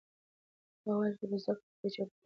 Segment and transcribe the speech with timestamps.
[0.83, 2.19] هغه وایي چې په زده کړه کې پیچلتیا نشته.